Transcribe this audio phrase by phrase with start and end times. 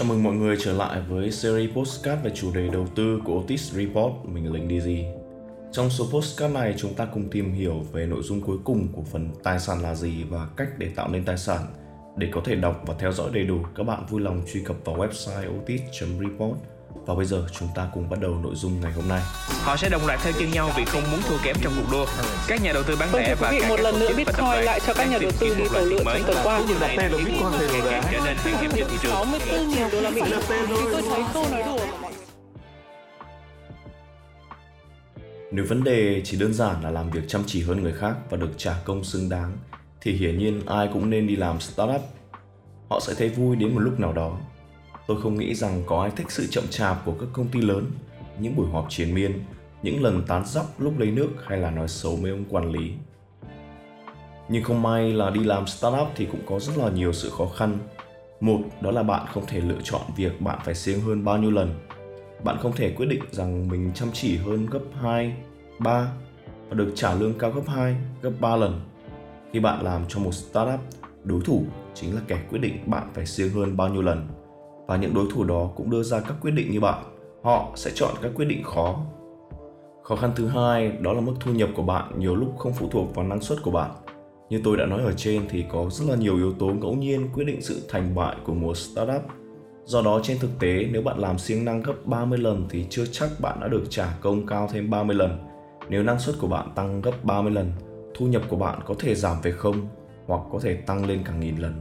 [0.00, 3.40] Chào mừng mọi người trở lại với series postcard về chủ đề đầu tư của
[3.40, 5.04] Otis Report, mình là Linh DZ.
[5.72, 9.02] Trong số postcard này chúng ta cùng tìm hiểu về nội dung cuối cùng của
[9.02, 11.66] phần tài sản là gì và cách để tạo nên tài sản.
[12.16, 14.76] Để có thể đọc và theo dõi đầy đủ, các bạn vui lòng truy cập
[14.84, 16.58] vào website otis.report
[17.06, 19.20] và bây giờ chúng ta cùng bắt đầu nội dung ngày hôm nay.
[19.62, 22.06] Họ sẽ đồng loạt theo chân nhau vì không muốn thua kém trong cuộc đua.
[22.48, 24.80] Các nhà đầu tư bán Vâng, lẻ và các một nhà lần nữa Bitcoin lại
[24.86, 26.62] cho các nhà đầu tư đi tàu lượn trong tuần qua.
[26.68, 28.96] Điều này Tên là Bitcoin cuộc thì rồi tranh trở nên khan hiếm trên thị
[29.02, 29.12] trường.
[29.12, 30.20] 64 nghìn đô la Mỹ.
[30.92, 32.08] Tôi thấy câu nói đùa mà
[35.52, 38.36] Nếu vấn đề chỉ đơn giản là làm việc chăm chỉ hơn người khác và
[38.36, 39.52] được trả công xứng đáng
[40.00, 42.00] thì hiển nhiên ai cũng nên đi làm startup.
[42.90, 44.38] Họ sẽ thấy vui đến một lúc nào đó.
[45.06, 47.90] Tôi không nghĩ rằng có ai thích sự chậm chạp của các công ty lớn,
[48.38, 49.44] những buổi họp triền miên,
[49.82, 52.92] những lần tán dóc lúc lấy nước hay là nói xấu mấy ông quản lý.
[54.48, 57.46] Nhưng không may là đi làm startup thì cũng có rất là nhiều sự khó
[57.46, 57.78] khăn.
[58.40, 61.50] Một, đó là bạn không thể lựa chọn việc bạn phải siêng hơn bao nhiêu
[61.50, 61.74] lần
[62.44, 65.36] bạn không thể quyết định rằng mình chăm chỉ hơn gấp 2,
[65.78, 66.12] 3
[66.68, 68.80] và được trả lương cao gấp 2, gấp 3 lần.
[69.52, 70.80] Khi bạn làm cho một startup,
[71.24, 74.28] đối thủ chính là kẻ quyết định bạn phải siêng hơn bao nhiêu lần.
[74.90, 77.02] Và những đối thủ đó cũng đưa ra các quyết định như bạn.
[77.42, 79.00] Họ sẽ chọn các quyết định khó.
[80.02, 82.88] Khó khăn thứ hai đó là mức thu nhập của bạn nhiều lúc không phụ
[82.90, 83.90] thuộc vào năng suất của bạn.
[84.48, 87.28] Như tôi đã nói ở trên thì có rất là nhiều yếu tố ngẫu nhiên
[87.34, 89.22] quyết định sự thành bại của một startup
[89.84, 93.04] Do đó trên thực tế nếu bạn làm siêng năng gấp 30 lần thì chưa
[93.12, 95.38] chắc bạn đã được trả công cao thêm 30 lần.
[95.88, 97.72] Nếu năng suất của bạn tăng gấp 30 lần,
[98.14, 99.88] thu nhập của bạn có thể giảm về không
[100.26, 101.80] hoặc có thể tăng lên cả nghìn lần.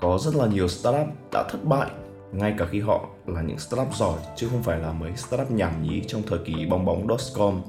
[0.00, 1.90] Có rất là nhiều startup đã thất bại
[2.32, 5.82] ngay cả khi họ là những startup giỏi chứ không phải là mấy startup nhảm
[5.82, 7.60] nhí trong thời kỳ bong bóng .com.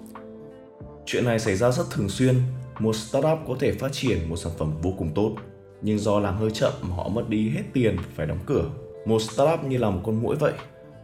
[1.05, 2.35] Chuyện này xảy ra rất thường xuyên,
[2.79, 5.35] một startup có thể phát triển một sản phẩm vô cùng tốt,
[5.81, 8.69] nhưng do làm hơi chậm mà họ mất đi hết tiền phải đóng cửa.
[9.05, 10.53] Một startup như là một con muỗi vậy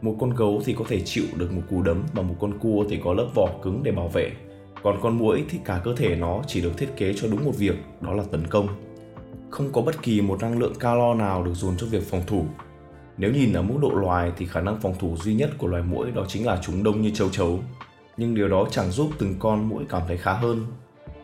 [0.05, 2.85] một con gấu thì có thể chịu được một cú đấm và một con cua
[2.89, 4.31] thì có lớp vỏ cứng để bảo vệ.
[4.83, 7.57] Còn con muỗi thì cả cơ thể nó chỉ được thiết kế cho đúng một
[7.57, 8.67] việc đó là tấn công.
[9.49, 12.45] Không có bất kỳ một năng lượng calo nào được dồn cho việc phòng thủ
[13.17, 15.83] nếu nhìn ở mức độ loài thì khả năng phòng thủ duy nhất của loài
[15.83, 17.59] muỗi đó chính là chúng đông như châu chấu
[18.17, 20.65] nhưng điều đó chẳng giúp từng con muỗi cảm thấy khá hơn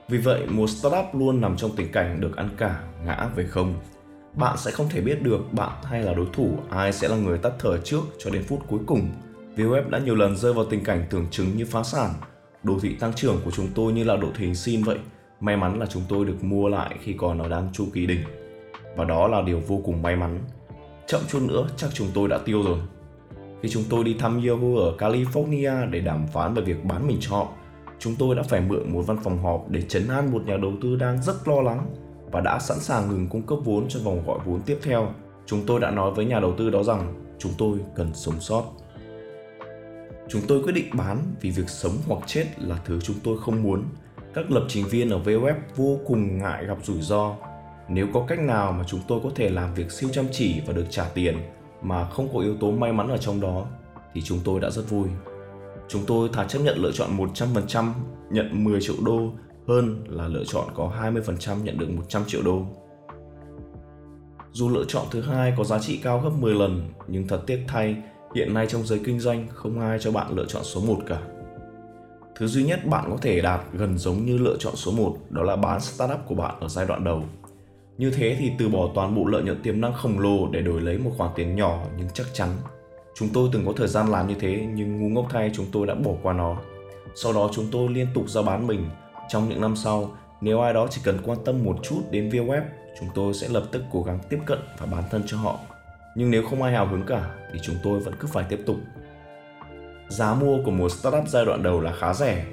[0.09, 3.74] vì vậy, một startup luôn nằm trong tình cảnh được ăn cả ngã về không
[4.34, 7.38] bạn sẽ không thể biết được bạn hay là đối thủ, ai sẽ là người
[7.38, 9.09] tắt thở trước cho đến phút cuối cùng.
[9.56, 12.09] VWeb đã nhiều lần rơi vào tình cảnh tưởng chứng như phá sản.
[12.63, 14.97] Đồ thị tăng trưởng của chúng tôi như là độ hình xin vậy.
[15.40, 18.23] May mắn là chúng tôi được mua lại khi còn ở đang chu kỳ đỉnh.
[18.96, 20.40] Và đó là điều vô cùng may mắn.
[21.12, 22.78] Chậm chút nữa chắc chúng tôi đã tiêu rồi.
[23.62, 27.18] Khi chúng tôi đi thăm Yahoo ở California để đàm phán về việc bán mình
[27.22, 27.48] cho họ,
[28.00, 30.74] chúng tôi đã phải mượn một văn phòng họp để chấn an một nhà đầu
[30.82, 31.86] tư đang rất lo lắng
[32.32, 35.14] và đã sẵn sàng ngừng cung cấp vốn cho vòng gọi vốn tiếp theo.
[35.46, 38.64] Chúng tôi đã nói với nhà đầu tư đó rằng chúng tôi cần sống sót.
[40.30, 43.64] Chúng tôi quyết định bán vì việc sống hoặc chết là thứ chúng tôi không
[43.64, 43.84] muốn.
[44.34, 47.36] Các lập trình viên ở VOF vô cùng ngại gặp rủi ro.
[47.94, 50.74] Nếu có cách nào mà chúng tôi có thể làm việc siêu chăm chỉ và
[50.74, 51.38] được trả tiền
[51.81, 53.66] mà không có yếu tố may mắn ở trong đó
[54.13, 55.07] thì chúng tôi đã rất vui.
[55.88, 57.91] Chúng tôi thà chấp nhận lựa chọn 100%
[58.29, 59.31] nhận 10 triệu đô
[59.68, 62.66] hơn là lựa chọn có 20% nhận được 100 triệu đô.
[64.52, 67.63] Dù lựa chọn thứ hai có giá trị cao gấp 10 lần, nhưng thật tiếc
[67.68, 67.96] thay,
[68.35, 71.22] hiện nay trong giới kinh doanh không ai cho bạn lựa chọn số 1 cả.
[72.35, 75.44] Thứ duy nhất bạn có thể đạt gần giống như lựa chọn số 1 đó
[75.44, 77.23] là bán startup của bạn ở giai đoạn đầu.
[77.97, 80.81] Như thế thì từ bỏ toàn bộ lợi nhuận tiềm năng khổng lồ để đổi
[80.81, 82.50] lấy một khoản tiền nhỏ nhưng chắc chắn.
[83.16, 85.88] Chúng tôi từng có thời gian làm như thế nhưng ngu ngốc thay chúng tôi
[85.88, 86.57] đã bỏ qua nó.
[87.16, 88.90] Sau đó chúng tôi liên tục giao bán mình
[89.29, 92.47] trong những năm sau, nếu ai đó chỉ cần quan tâm một chút đến view
[92.47, 92.62] web,
[93.00, 95.59] chúng tôi sẽ lập tức cố gắng tiếp cận và bán thân cho họ.
[96.16, 98.75] Nhưng nếu không ai hào hứng cả thì chúng tôi vẫn cứ phải tiếp tục.
[100.09, 102.46] Giá mua của một startup giai đoạn đầu là khá rẻ,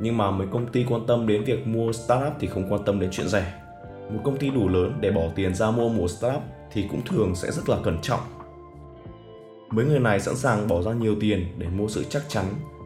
[0.00, 3.00] nhưng mà mấy công ty quan tâm đến việc mua startup thì không quan tâm
[3.00, 3.52] đến chuyện rẻ.
[4.10, 6.42] Một công ty đủ lớn để bỏ tiền ra mua một startup
[6.72, 8.20] thì cũng thường sẽ rất là cẩn trọng.
[9.70, 12.44] Mấy người này sẵn sàng bỏ ra nhiều tiền để mua sự chắc chắn,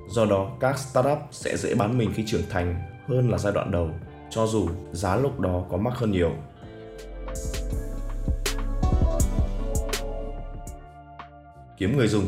[0.08, 3.70] do đó các startup sẽ dễ bán mình khi trưởng thành hơn là giai đoạn
[3.70, 3.90] đầu,
[4.30, 6.30] cho dù giá lúc đó có mắc hơn nhiều.
[11.78, 12.24] Kiếm người dùng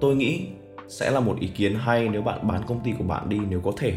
[0.00, 0.46] Tôi nghĩ
[0.88, 3.60] sẽ là một ý kiến hay nếu bạn bán công ty của bạn đi nếu
[3.60, 3.92] có thể.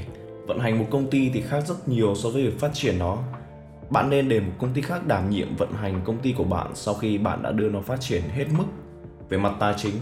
[0.47, 3.17] Vận hành một công ty thì khác rất nhiều so với việc phát triển nó.
[3.91, 6.67] Bạn nên để một công ty khác đảm nhiệm vận hành công ty của bạn
[6.73, 8.63] sau khi bạn đã đưa nó phát triển hết mức.
[9.29, 9.95] Về mặt tài chính,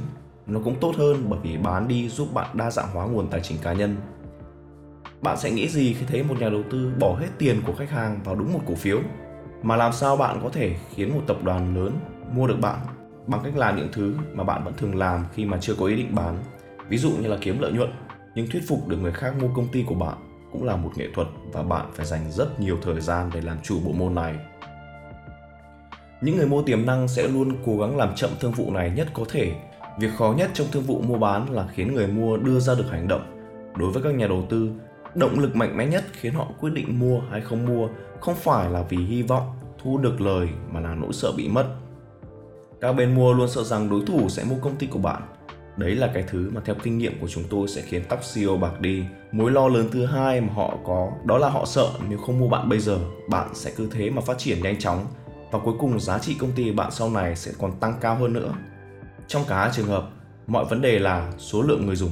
[0.48, 3.42] nó cũng tốt hơn bởi vì bán đi giúp bạn đa dạng hóa nguồn tài
[3.42, 3.96] chính cá nhân.
[5.22, 7.90] Bạn sẽ nghĩ gì khi thấy một nhà đầu tư bỏ hết tiền của khách
[7.90, 9.00] hàng vào đúng một cổ phiếu?
[9.64, 12.00] Mà làm sao bạn có thể khiến một tập đoàn lớn
[12.34, 12.80] mua được bạn
[13.28, 15.96] bằng cách làm những thứ mà bạn vẫn thường làm khi mà chưa có ý
[15.96, 16.38] định bán?
[16.90, 17.90] Ví dụ như là kiếm lợi nhuận
[18.36, 21.08] nhưng thuyết phục được người khác mua công ty của bạn cũng là một nghệ
[21.14, 24.36] thuật và bạn phải dành rất nhiều thời gian để làm chủ bộ môn này.
[26.22, 29.08] Những người mua tiềm năng sẽ luôn cố gắng làm chậm thương vụ này nhất
[29.14, 29.54] có thể.
[30.00, 32.92] Việc khó nhất trong thương vụ mua bán là khiến người mua đưa ra được
[32.92, 33.22] hành động.
[33.78, 34.72] Đối với các nhà đầu tư,
[35.16, 37.88] động lực mạnh mẽ nhất khiến họ quyết định mua hay không mua
[38.20, 39.48] không phải là vì hy vọng
[39.84, 41.66] thu được lời mà là nỗi sợ bị mất.
[42.82, 45.22] Các bên mua luôn sợ rằng đối thủ sẽ mua công ty của bạn
[45.80, 48.58] đấy là cái thứ mà theo kinh nghiệm của chúng tôi sẽ khiến tóc CEO
[48.58, 49.04] bạc đi.
[49.32, 52.48] Mối lo lớn thứ hai mà họ có, đó là họ sợ nếu không mua
[52.48, 53.00] bạn bây giờ,
[53.30, 55.06] bạn sẽ cứ thế mà phát triển nhanh chóng.
[55.52, 58.34] Và cuối cùng giá trị công ty bạn sau này sẽ còn tăng cao hơn
[58.34, 58.54] nữa.
[59.28, 60.10] Trong cả hai trường hợp,
[60.48, 62.12] mọi vấn đề là số lượng người dùng.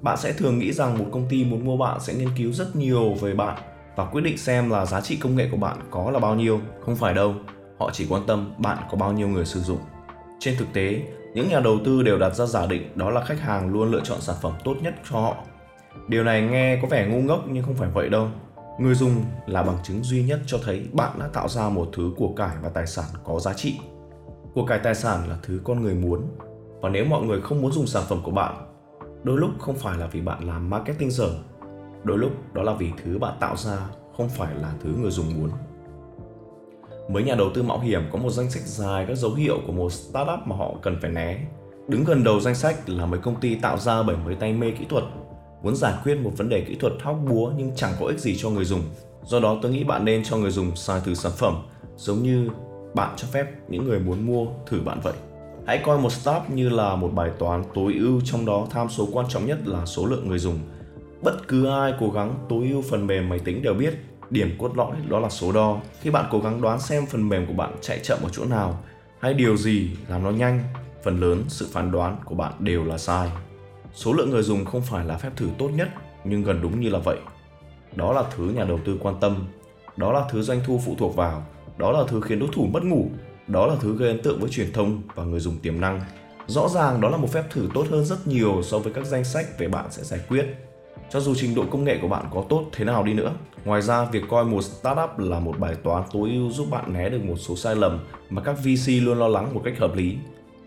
[0.00, 2.76] Bạn sẽ thường nghĩ rằng một công ty muốn mua bạn sẽ nghiên cứu rất
[2.76, 3.58] nhiều về bạn
[3.96, 6.60] và quyết định xem là giá trị công nghệ của bạn có là bao nhiêu.
[6.84, 7.34] Không phải đâu,
[7.78, 9.78] họ chỉ quan tâm bạn có bao nhiêu người sử dụng.
[10.38, 11.02] Trên thực tế
[11.34, 14.00] những nhà đầu tư đều đặt ra giả định đó là khách hàng luôn lựa
[14.04, 15.36] chọn sản phẩm tốt nhất cho họ.
[16.08, 18.28] Điều này nghe có vẻ ngu ngốc nhưng không phải vậy đâu.
[18.78, 22.12] Người dùng là bằng chứng duy nhất cho thấy bạn đã tạo ra một thứ
[22.16, 23.78] của cải và tài sản có giá trị.
[24.54, 26.22] Của cải tài sản là thứ con người muốn.
[26.80, 28.54] Và nếu mọi người không muốn dùng sản phẩm của bạn,
[29.22, 31.28] đôi lúc không phải là vì bạn làm marketing dở.
[32.04, 33.78] Đôi lúc đó là vì thứ bạn tạo ra
[34.16, 35.50] không phải là thứ người dùng muốn
[37.12, 39.72] mấy nhà đầu tư mạo hiểm có một danh sách dài các dấu hiệu của
[39.72, 41.38] một startup mà họ cần phải né.
[41.88, 44.70] Đứng gần đầu danh sách là mấy công ty tạo ra bởi mấy tay mê
[44.70, 45.04] kỹ thuật,
[45.62, 48.36] muốn giải quyết một vấn đề kỹ thuật hóc búa nhưng chẳng có ích gì
[48.38, 48.80] cho người dùng.
[49.24, 51.62] Do đó tôi nghĩ bạn nên cho người dùng xài thử sản phẩm,
[51.96, 52.48] giống như
[52.94, 55.14] bạn cho phép những người muốn mua thử bạn vậy.
[55.66, 59.08] Hãy coi một startup như là một bài toán tối ưu, trong đó tham số
[59.12, 60.58] quan trọng nhất là số lượng người dùng.
[61.22, 63.94] Bất cứ ai cố gắng tối ưu phần mềm máy tính đều biết
[64.30, 65.80] điểm cốt lõi, đó là số đo.
[66.00, 68.82] Khi bạn cố gắng đoán xem phần mềm của bạn chạy chậm ở chỗ nào,
[69.20, 70.62] hay điều gì làm nó nhanh,
[71.04, 73.30] phần lớn sự phán đoán của bạn đều là sai.
[73.94, 75.88] Số lượng người dùng không phải là phép thử tốt nhất,
[76.24, 77.18] nhưng gần đúng như là vậy.
[77.96, 79.46] Đó là thứ nhà đầu tư quan tâm,
[79.96, 81.46] đó là thứ doanh thu phụ thuộc vào,
[81.78, 83.08] đó là thứ khiến đối thủ mất ngủ,
[83.46, 86.00] đó là thứ gây ấn tượng với truyền thông và người dùng tiềm năng.
[86.46, 89.24] Rõ ràng đó là một phép thử tốt hơn rất nhiều so với các danh
[89.24, 90.46] sách về bạn sẽ giải quyết
[91.10, 93.32] cho dù trình độ công nghệ của bạn có tốt thế nào đi nữa.
[93.64, 97.08] Ngoài ra, việc coi một startup là một bài toán tối ưu giúp bạn né
[97.08, 97.98] được một số sai lầm
[98.30, 100.16] mà các VC luôn lo lắng một cách hợp lý.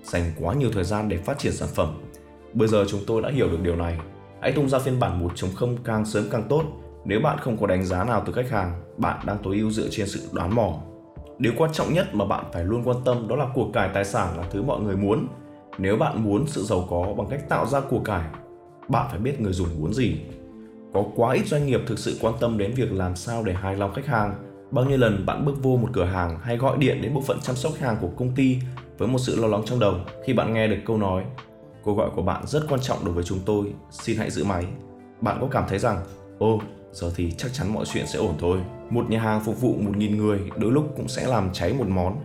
[0.03, 1.87] Dành quá nhiều thời gian để phát triển sản phẩm.
[2.53, 3.97] Bây giờ chúng tôi đã hiểu được điều này.
[4.41, 6.63] Hãy tung ra phiên bản 1.0 càng sớm càng tốt.
[7.05, 9.87] Nếu bạn không có đánh giá nào từ khách hàng, bạn đang tối ưu dựa
[9.91, 10.73] trên sự đoán mò.
[11.37, 14.05] Điều quan trọng nhất mà bạn phải luôn quan tâm đó là của cải tài
[14.05, 15.27] sản là thứ mọi người muốn.
[15.77, 18.23] Nếu bạn muốn sự giàu có bằng cách tạo ra của cải
[18.89, 20.15] bạn phải biết người dùng muốn gì.
[20.93, 23.75] Có quá ít doanh nghiệp thực sự quan tâm đến việc làm sao để hài
[23.75, 24.35] lòng khách hàng.
[24.71, 27.39] Bao nhiêu lần bạn bước vô một cửa hàng hay gọi điện đến bộ phận
[27.41, 28.57] chăm sóc khách hàng của công ty
[28.97, 29.95] với một sự lo lắng trong đầu
[30.25, 31.23] khi bạn nghe được câu nói
[31.83, 34.65] cuộc gọi của bạn rất quan trọng đối với chúng tôi, xin hãy giữ máy.
[35.21, 35.97] Bạn có cảm thấy rằng,
[36.39, 36.59] ô,
[36.91, 38.59] giờ thì chắc chắn mọi chuyện sẽ ổn thôi.
[38.89, 41.87] Một nhà hàng phục vụ một nghìn người đôi lúc cũng sẽ làm cháy một
[41.87, 42.17] món.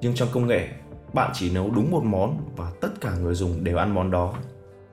[0.00, 0.68] Nhưng trong công nghệ,
[1.12, 4.34] bạn chỉ nấu đúng một món và tất cả người dùng đều ăn món đó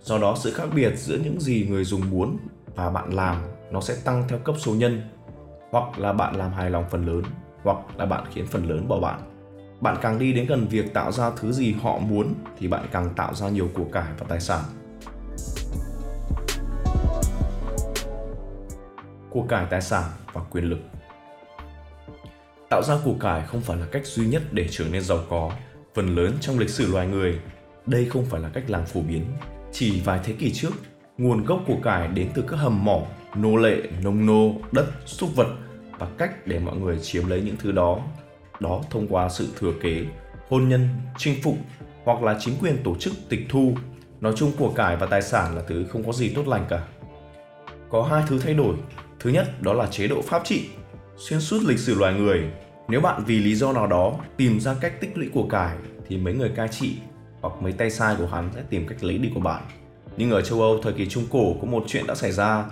[0.04, 2.38] do đó, sự khác biệt giữa những gì người dùng muốn
[2.76, 3.38] và bạn làm,
[3.72, 5.02] nó sẽ tăng theo cấp số nhân.
[5.72, 7.24] Hoặc là bạn làm hài lòng phần lớn,
[7.64, 9.20] hoặc là bạn khiến phần lớn bỏ bạn.
[9.82, 13.10] Bạn càng đi đến gần việc tạo ra thứ gì họ muốn, thì bạn càng
[13.16, 14.64] tạo ra nhiều của cải và tài sản.
[19.30, 20.80] Của cải tài sản và quyền lực.
[22.70, 25.52] Tạo ra của cải không phải là cách duy nhất để trở nên giàu có,
[25.96, 27.40] phần lớn trong lịch sử loài người.
[27.86, 29.26] Đây không phải là cách làm phổ biến
[29.72, 30.72] chỉ vài thế kỷ trước,
[31.18, 33.02] nguồn gốc của cải đến từ các hầm mỏ,
[33.36, 35.48] nô lệ, nông nô, đất, súc vật
[36.00, 38.00] và cách để mọi người chiếm lấy những thứ đó.
[38.60, 40.06] Đó thông qua sự thừa kế,
[40.50, 41.58] hôn nhân, chinh phục
[42.04, 43.74] hoặc là chính quyền tổ chức tịch thu.
[44.22, 46.84] Nói chung của cải và tài sản là thứ không có gì tốt lành cả.
[47.90, 48.76] Có hai thứ thay đổi.
[49.20, 50.70] Thứ nhất đó là chế độ pháp trị.
[51.18, 52.44] Xuyên suốt lịch sử loài người,
[52.88, 56.18] nếu bạn vì lý do nào đó tìm ra cách tích lũy của cải thì
[56.18, 56.96] mấy người cai trị
[57.42, 59.64] hoặc mấy tay sai của hắn sẽ tìm cách lấy đi của bạn.
[60.18, 62.66] Nhưng ở châu Âu thời kỳ Trung Cổ có một chuyện đã xảy ra.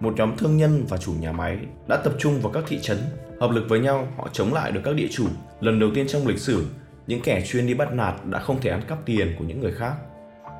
[0.00, 2.98] Một nhóm thương nhân và chủ nhà máy đã tập trung vào các thị trấn,
[3.40, 5.26] hợp lực với nhau họ chống lại được các địa chủ.
[5.60, 6.66] Lần đầu tiên trong lịch sử,
[7.06, 9.72] những kẻ chuyên đi bắt nạt đã không thể ăn cắp tiền của những người
[9.72, 9.94] khác.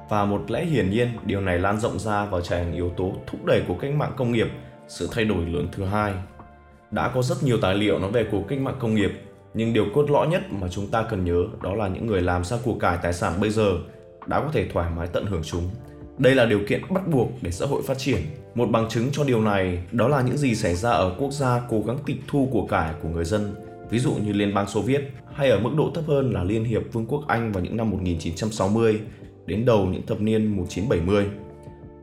[0.08, 3.12] Và một lẽ hiển nhiên, điều này lan rộng ra và trở thành yếu tố
[3.26, 4.48] thúc đẩy của cách mạng công nghiệp,
[4.88, 6.12] sự thay đổi lớn thứ hai.
[6.90, 9.10] Đã có rất nhiều tài liệu nói về cuộc cách mạng công nghiệp
[9.54, 12.44] nhưng điều cốt lõi nhất mà chúng ta cần nhớ đó là những người làm
[12.44, 13.78] ra của cải tài sản bây giờ
[14.26, 15.70] đã có thể thoải mái tận hưởng chúng.
[16.18, 18.20] Đây là điều kiện bắt buộc để xã hội phát triển.
[18.54, 21.60] Một bằng chứng cho điều này đó là những gì xảy ra ở quốc gia
[21.68, 23.54] cố gắng tịch thu của cải của người dân
[23.92, 26.64] ví dụ như Liên bang Xô Viết hay ở mức độ thấp hơn là Liên
[26.64, 29.00] hiệp Vương quốc Anh vào những năm 1960
[29.46, 31.26] đến đầu những thập niên 1970.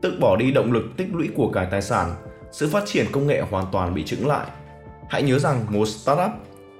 [0.02, 2.14] Tức bỏ đi động lực tích lũy của cải tài sản,
[2.52, 4.46] sự phát triển công nghệ hoàn toàn bị chững lại.
[5.08, 6.30] Hãy nhớ rằng một startup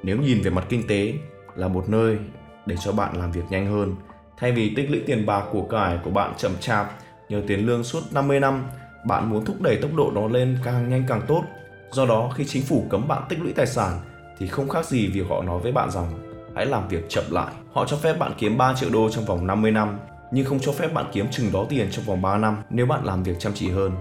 [0.03, 1.15] nếu nhìn về mặt kinh tế,
[1.57, 2.19] là một nơi
[2.67, 3.95] để cho bạn làm việc nhanh hơn.
[4.37, 6.91] Thay vì tích lũy tiền bạc của cải của bạn chậm chạp,
[7.29, 8.65] nhờ tiền lương suốt 50 năm,
[9.07, 11.43] bạn muốn thúc đẩy tốc độ đó lên càng nhanh càng tốt.
[11.91, 14.01] Do đó, khi chính phủ cấm bạn tích lũy tài sản,
[14.39, 17.55] thì không khác gì việc họ nói với bạn rằng, hãy làm việc chậm lại.
[17.73, 19.99] Họ cho phép bạn kiếm 3 triệu đô trong vòng 50 năm,
[20.33, 23.05] nhưng không cho phép bạn kiếm chừng đó tiền trong vòng 3 năm nếu bạn
[23.05, 23.93] làm việc chăm chỉ hơn.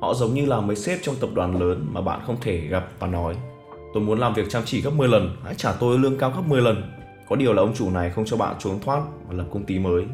[0.00, 2.88] Họ giống như là mấy sếp trong tập đoàn lớn mà bạn không thể gặp
[2.98, 3.36] và nói
[3.94, 6.42] tôi muốn làm việc chăm chỉ gấp 10 lần hãy trả tôi lương cao gấp
[6.46, 6.82] 10 lần
[7.28, 9.78] có điều là ông chủ này không cho bạn trốn thoát và lập công ty
[9.78, 10.04] mới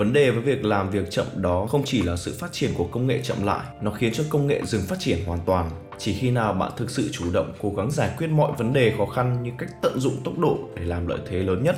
[0.00, 2.84] Vấn đề với việc làm việc chậm đó không chỉ là sự phát triển của
[2.84, 5.70] công nghệ chậm lại, nó khiến cho công nghệ dừng phát triển hoàn toàn.
[5.98, 8.94] Chỉ khi nào bạn thực sự chủ động cố gắng giải quyết mọi vấn đề
[8.98, 11.76] khó khăn như cách tận dụng tốc độ để làm lợi thế lớn nhất,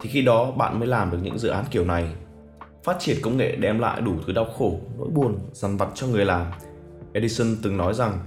[0.00, 2.04] thì khi đó bạn mới làm được những dự án kiểu này.
[2.84, 6.06] Phát triển công nghệ đem lại đủ thứ đau khổ, nỗi buồn, dằn vặt cho
[6.06, 6.46] người làm.
[7.12, 8.18] Edison từng nói rằng,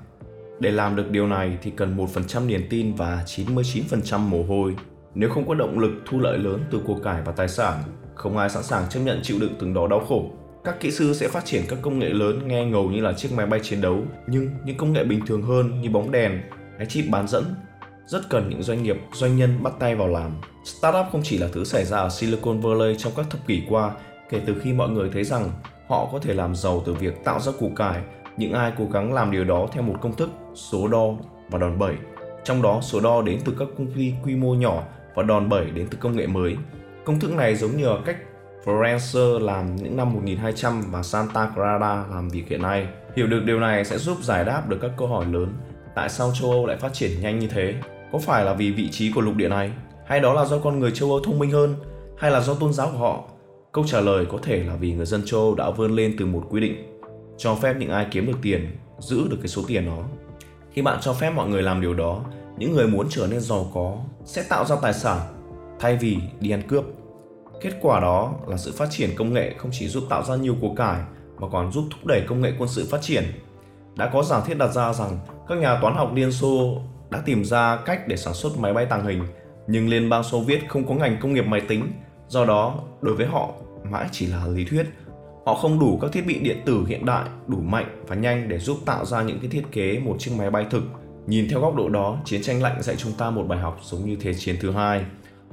[0.59, 4.75] để làm được điều này thì cần 1% niềm tin và 99% mồ hôi.
[5.15, 7.83] Nếu không có động lực thu lợi lớn từ của cải và tài sản,
[8.15, 10.31] không ai sẵn sàng chấp nhận chịu đựng từng đó đau khổ.
[10.63, 13.29] Các kỹ sư sẽ phát triển các công nghệ lớn nghe ngầu như là chiếc
[13.35, 16.41] máy bay chiến đấu, nhưng những công nghệ bình thường hơn như bóng đèn
[16.77, 17.43] hay chip bán dẫn
[18.09, 20.31] rất cần những doanh nghiệp, doanh nhân bắt tay vào làm.
[20.65, 23.91] Startup không chỉ là thứ xảy ra ở Silicon Valley trong các thập kỷ qua,
[24.29, 25.51] kể từ khi mọi người thấy rằng
[25.89, 28.01] họ có thể làm giàu từ việc tạo ra củ cải,
[28.39, 31.07] những ai cố gắng làm điều đó theo một công thức, số đo
[31.49, 31.95] và đòn bẩy.
[32.43, 34.83] Trong đó số đo đến từ các công ty quy mô nhỏ
[35.15, 36.55] và đòn bẩy đến từ công nghệ mới.
[37.05, 38.17] Công thức này giống như cách
[38.65, 42.87] Forenser làm những năm 1200 và Santa Clara làm việc hiện nay.
[43.15, 45.53] Hiểu được điều này sẽ giúp giải đáp được các câu hỏi lớn.
[45.95, 47.73] Tại sao châu Âu lại phát triển nhanh như thế?
[48.11, 49.71] Có phải là vì vị trí của lục địa này?
[50.05, 51.75] Hay đó là do con người châu Âu thông minh hơn?
[52.17, 53.23] Hay là do tôn giáo của họ?
[53.71, 56.25] Câu trả lời có thể là vì người dân châu Âu đã vươn lên từ
[56.25, 56.88] một quy định
[57.39, 60.03] cho phép những ai kiếm được tiền giữ được cái số tiền đó.
[60.71, 62.23] Khi bạn cho phép mọi người làm điều đó,
[62.57, 65.19] những người muốn trở nên giàu có sẽ tạo ra tài sản
[65.79, 66.83] thay vì đi ăn cướp.
[67.61, 70.55] Kết quả đó là sự phát triển công nghệ không chỉ giúp tạo ra nhiều
[70.61, 71.01] của cải
[71.39, 73.23] mà còn giúp thúc đẩy công nghệ quân sự phát triển.
[73.95, 77.45] Đã có giả thiết đặt ra rằng các nhà toán học Liên Xô đã tìm
[77.45, 79.23] ra cách để sản xuất máy bay tàng hình,
[79.67, 81.91] nhưng Liên bang Xô Viết không có ngành công nghiệp máy tính,
[82.27, 83.49] do đó đối với họ
[83.83, 84.85] mãi chỉ là lý thuyết.
[85.49, 88.59] Họ không đủ các thiết bị điện tử hiện đại đủ mạnh và nhanh để
[88.59, 90.83] giúp tạo ra những cái thiết kế một chiếc máy bay thực.
[91.27, 94.05] Nhìn theo góc độ đó, chiến tranh lạnh dạy chúng ta một bài học giống
[94.05, 95.05] như Thế chiến thứ hai.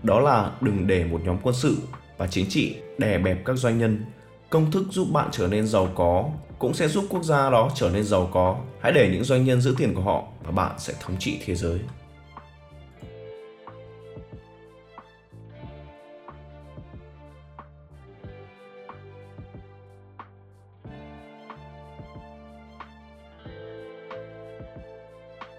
[0.02, 1.76] Đó là đừng để một nhóm quân sự
[2.18, 4.04] và chính trị đè bẹp các doanh nhân.
[4.50, 6.24] Công thức giúp bạn trở nên giàu có
[6.58, 8.56] cũng sẽ giúp quốc gia đó trở nên giàu có.
[8.80, 11.54] Hãy để những doanh nhân giữ tiền của họ và bạn sẽ thống trị thế
[11.54, 11.78] giới.